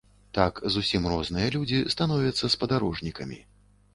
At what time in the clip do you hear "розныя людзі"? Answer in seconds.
1.15-1.83